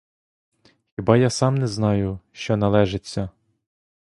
Хіба 0.95 1.17
я 1.17 1.29
сам 1.29 1.55
не 1.55 1.67
знаю, 1.67 2.19
що 2.31 2.57
належиться? 2.57 3.29